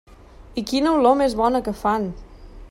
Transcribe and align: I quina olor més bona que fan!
I 0.61 0.63
quina 0.71 0.93
olor 1.01 1.19
més 1.21 1.37
bona 1.43 1.63
que 1.69 1.75
fan! 1.85 2.09